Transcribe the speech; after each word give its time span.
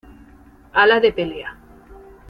Ala 0.83 0.99
De 0.99 1.11
Pelea. 1.11 1.55